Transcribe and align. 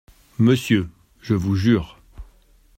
Monsieur… 0.39 0.89
je 1.21 1.35
vous 1.35 1.55
jure… 1.55 1.99